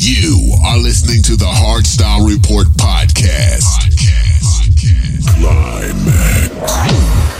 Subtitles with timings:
[0.00, 3.64] You are listening to the Hardstyle Report podcast.
[3.82, 4.70] podcast.
[4.70, 5.34] podcast.
[6.54, 7.37] Climax.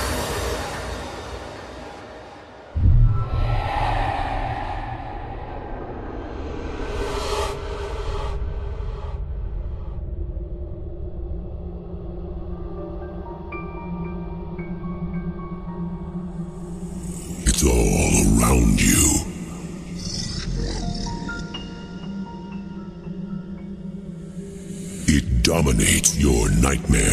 [26.69, 27.08] nightmare.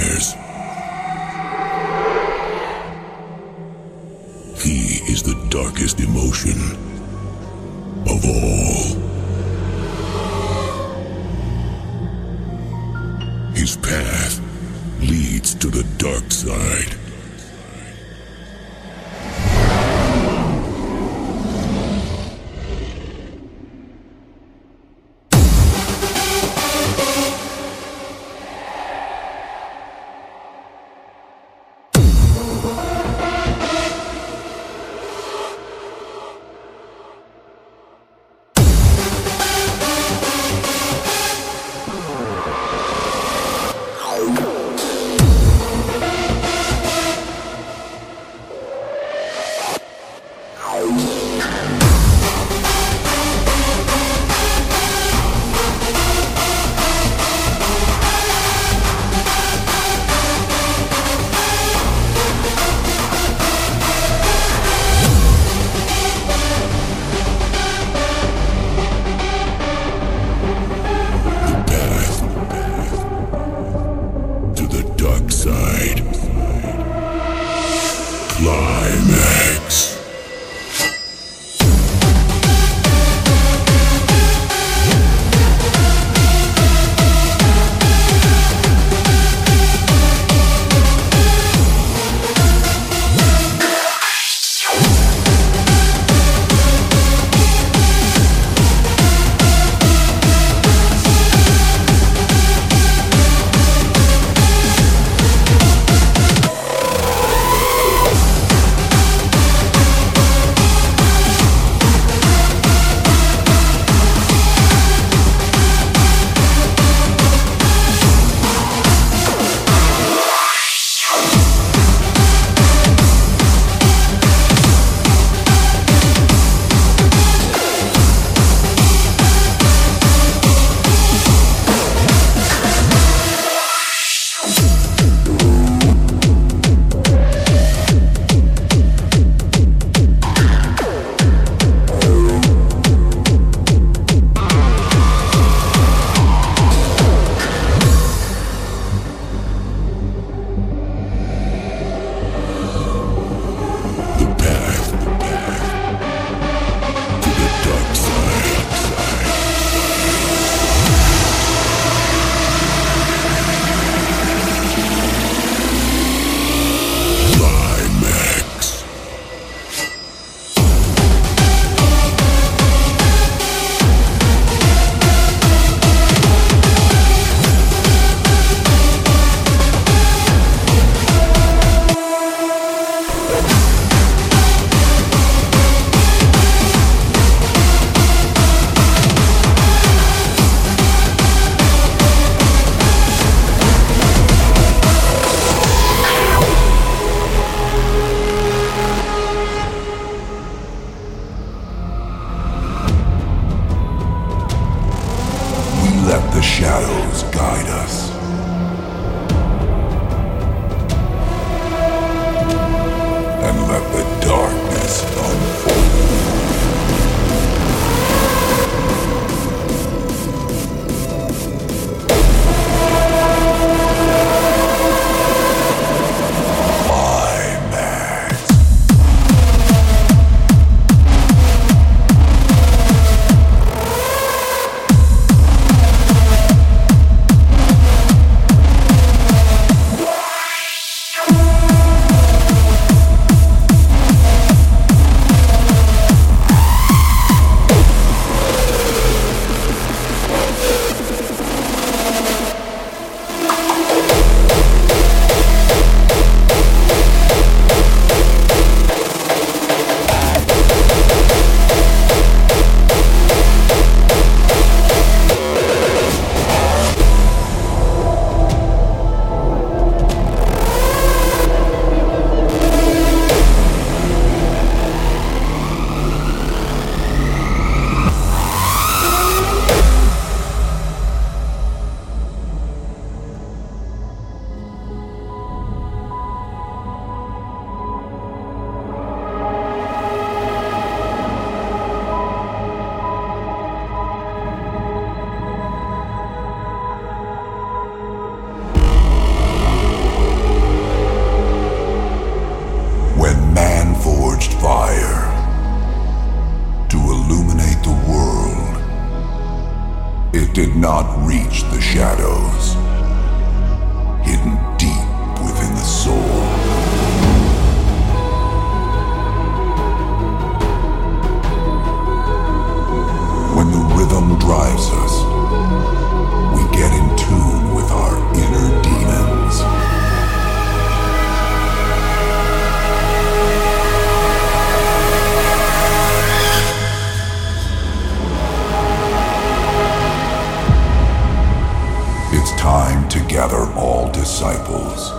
[343.56, 345.12] Gather all disciples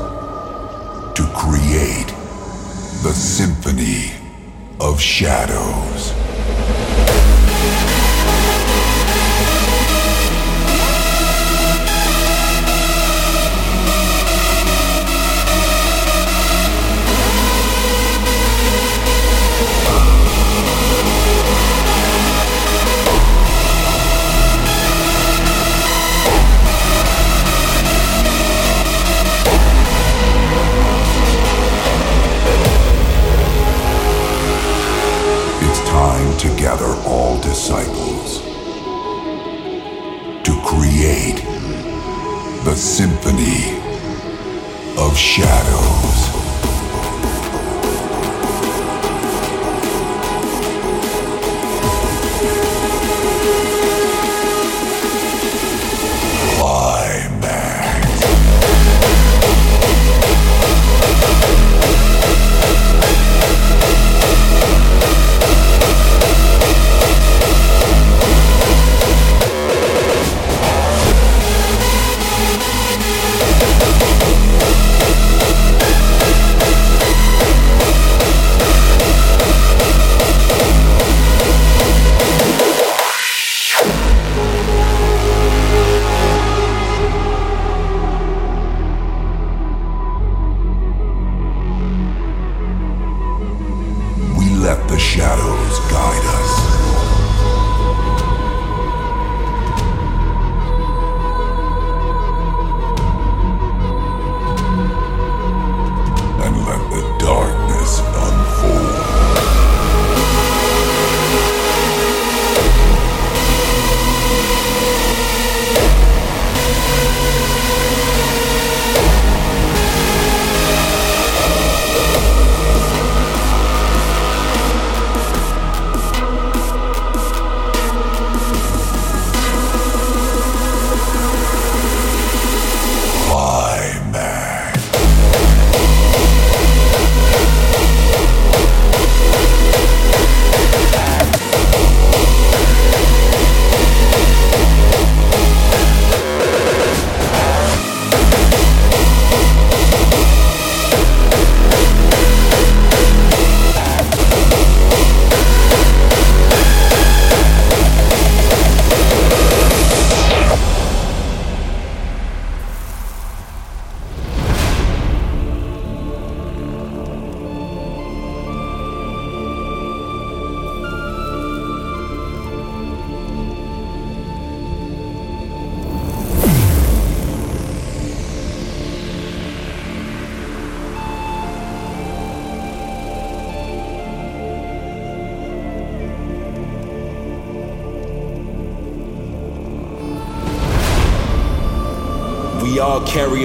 [1.15, 2.09] to create
[3.03, 4.13] the Symphony
[4.81, 6.16] of Shadows.
[36.47, 38.41] To gather all disciples
[40.45, 41.43] to create
[42.65, 43.79] the Symphony
[44.97, 46.26] of Shadows.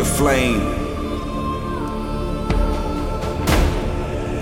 [0.06, 0.62] Flame.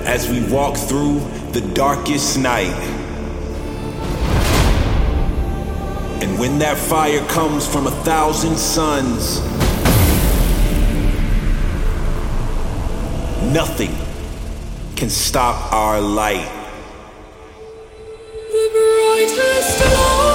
[0.05, 1.19] As we walk through
[1.51, 2.75] the darkest night.
[6.21, 9.39] And when that fire comes from a thousand suns,
[13.53, 13.95] nothing
[14.95, 16.49] can stop our light.
[18.51, 20.28] The brightest light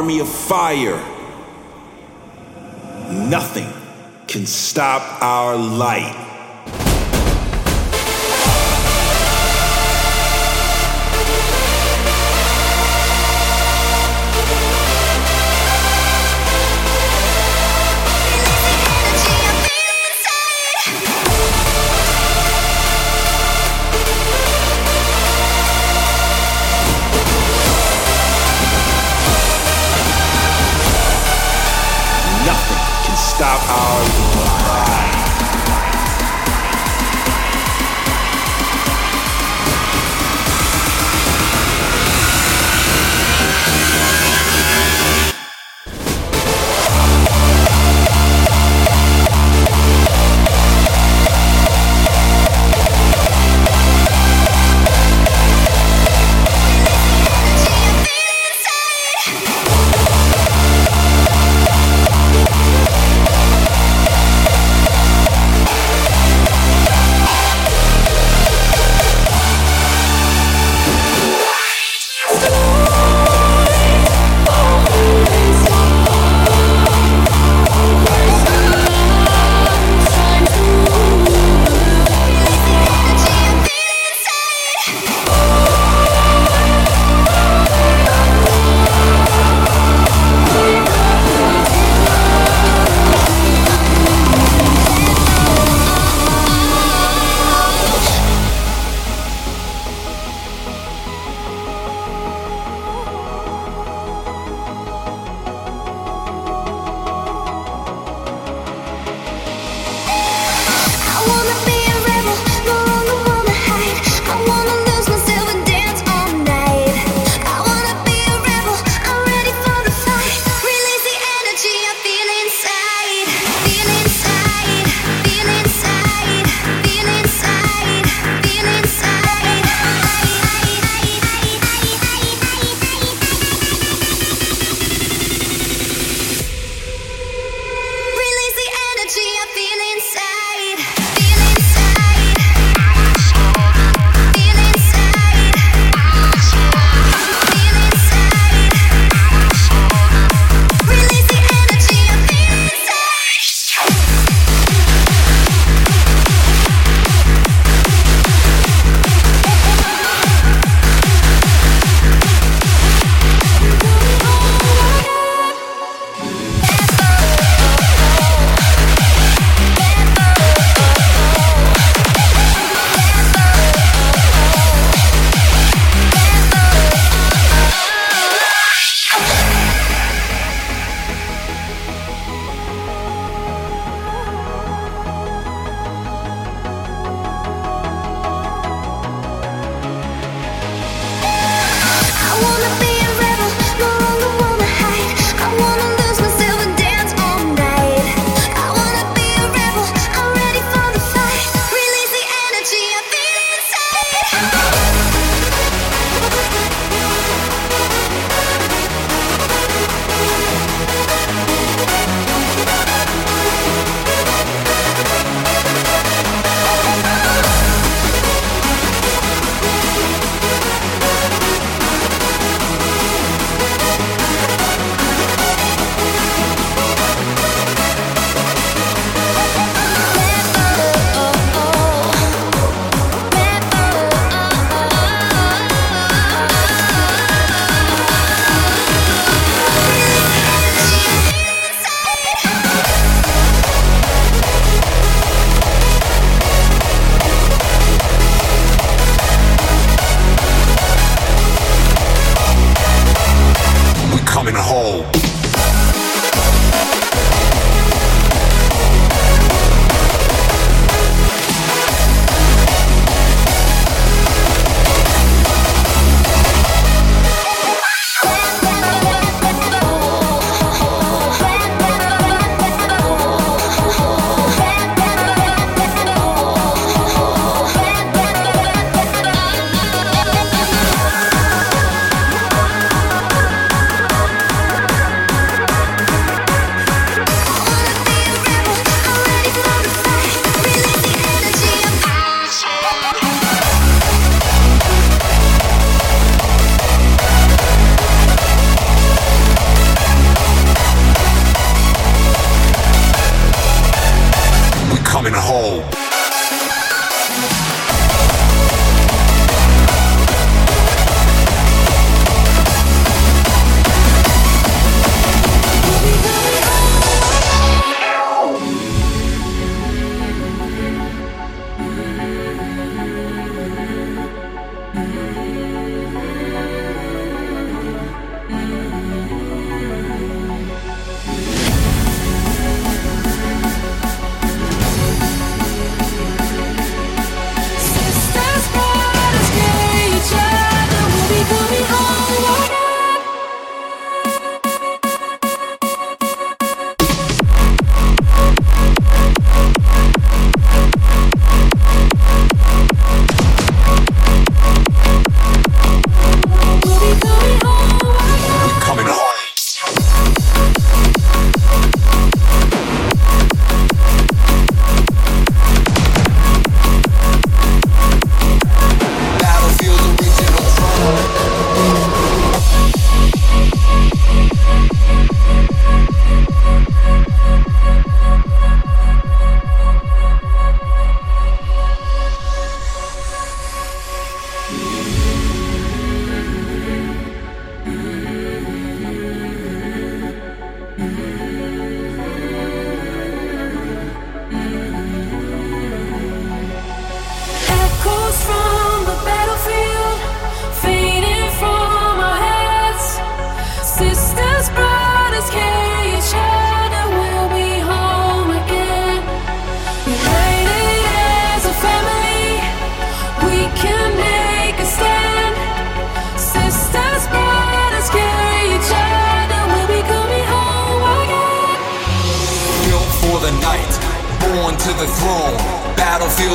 [0.00, 0.96] army of fire.
[3.10, 3.70] Nothing
[4.26, 6.29] can stop our light.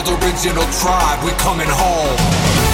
[0.07, 2.64] original tribe, we coming home.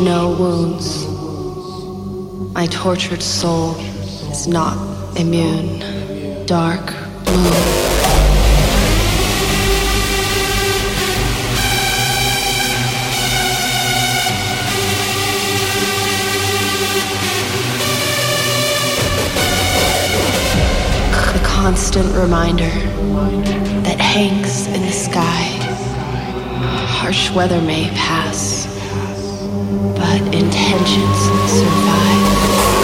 [0.00, 1.06] no wounds.
[2.54, 3.76] My tortured soul
[4.30, 4.76] is not
[5.18, 6.46] immune.
[6.46, 6.92] Dark
[7.26, 7.90] moon.
[21.62, 22.70] constant reminder
[23.82, 25.44] that hangs in the sky.
[26.88, 28.59] Harsh weather may pass
[29.96, 31.18] but intentions
[31.50, 32.79] survive.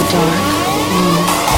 [0.00, 1.49] the dark room.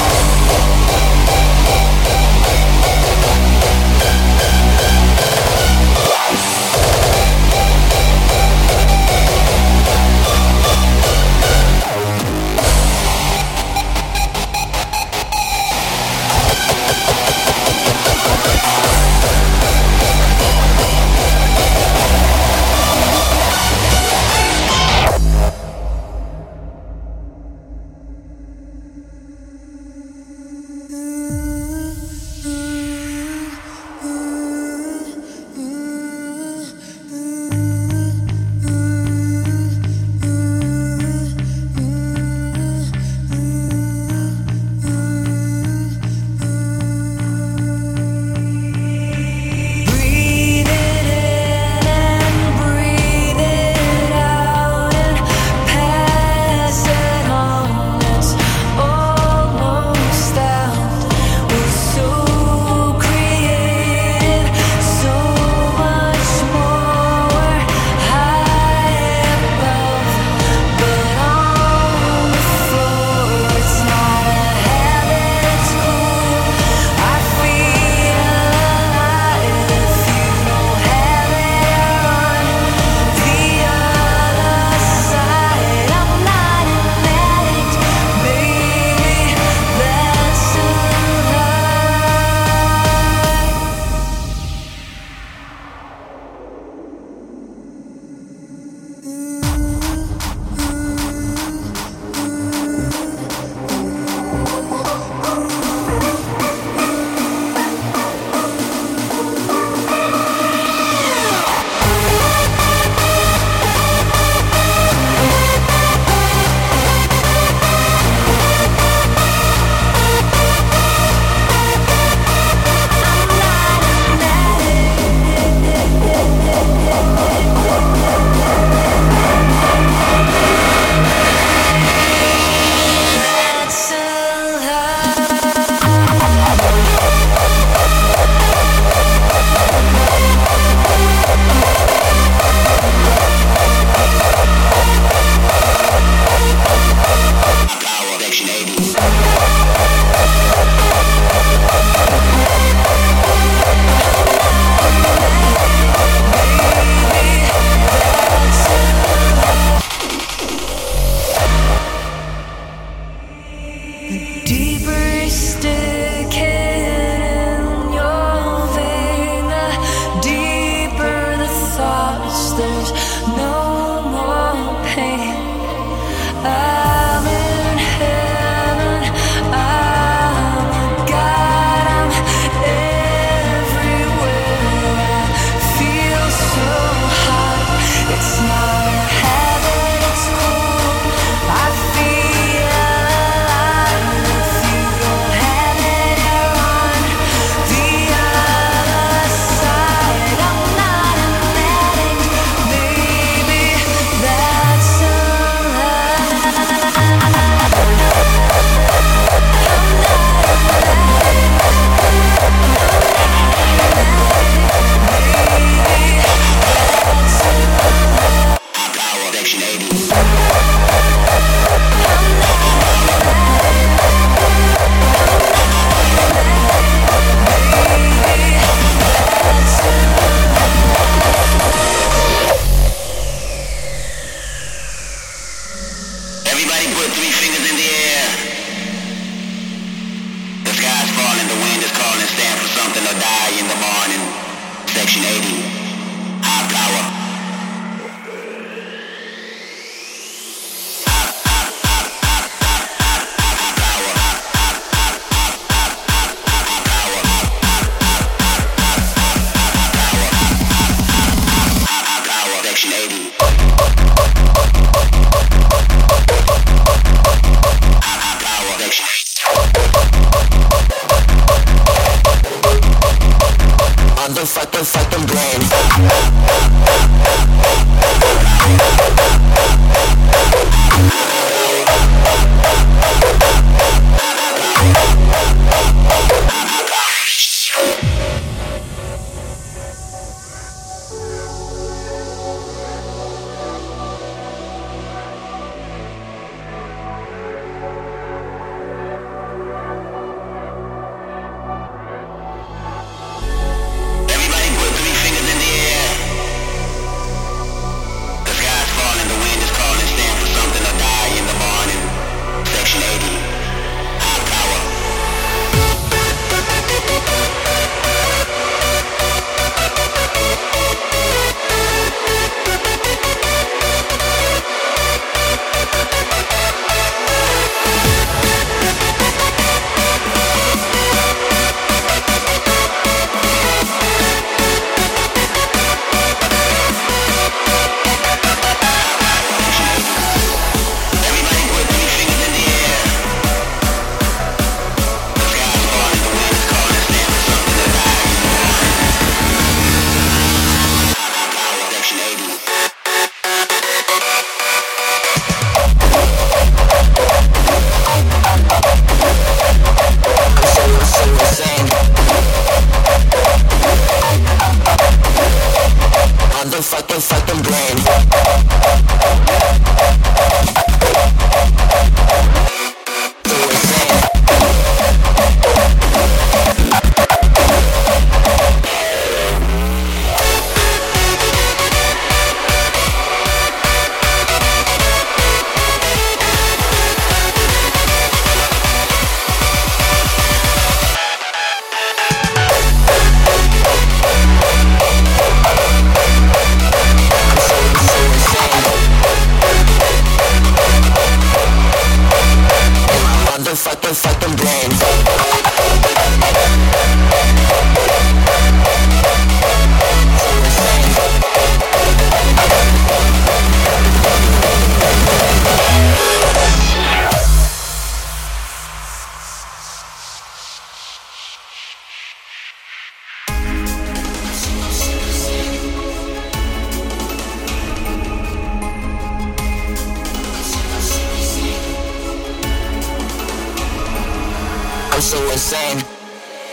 [366.93, 369.42] fucking, fucking brain.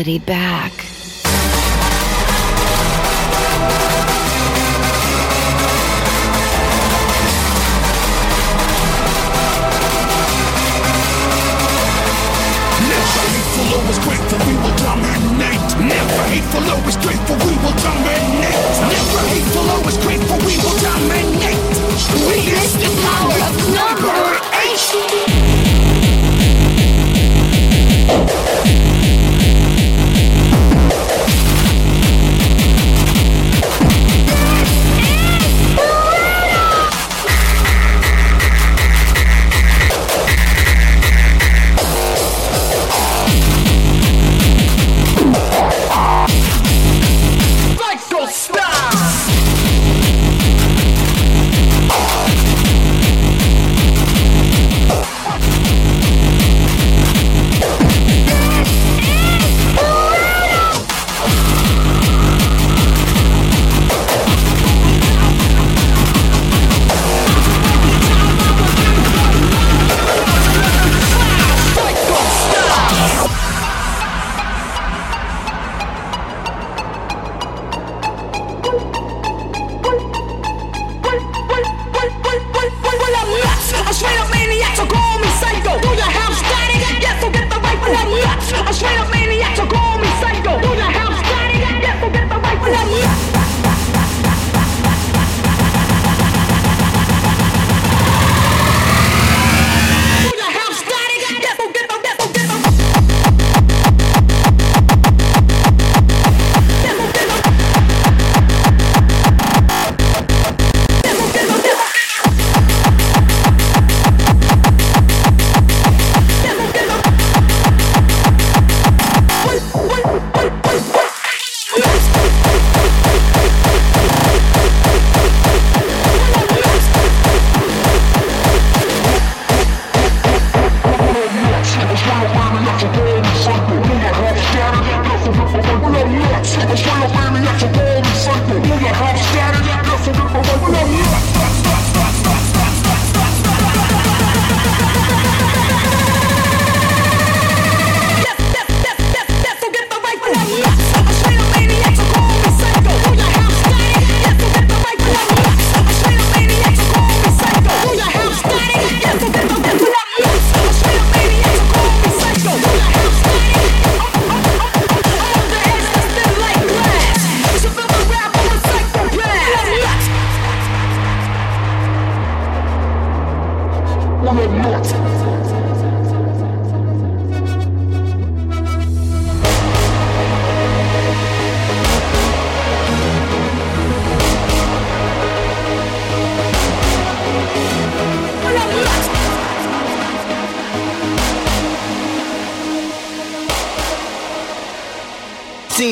[0.00, 0.72] melody back.
[15.80, 17.49] Never hateful, always grateful,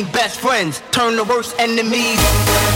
[0.04, 2.67] best friends, turn to worst enemies.